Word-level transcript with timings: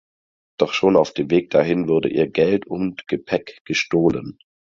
Doch 0.57 0.73
schon 0.73 0.95
auf 0.95 1.13
dem 1.13 1.29
Weg 1.29 1.51
dahin 1.51 1.87
wurden 1.87 2.09
ihr 2.09 2.25
Geld 2.27 2.65
und 2.65 3.07
Gepäck 3.07 3.59
gestohlen. 3.65 4.39